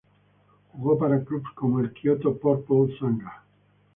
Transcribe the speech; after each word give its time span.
Jugó 0.73 0.97
para 0.97 1.23
clubes 1.23 1.45
como 1.53 1.79
el 1.79 1.93
Kyoto 1.93 2.35
Purple 2.35 2.97
Sanga. 2.97 3.43